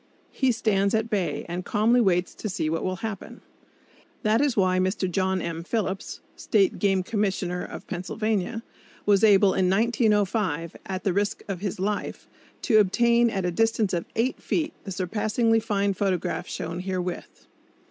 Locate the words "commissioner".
7.03-7.61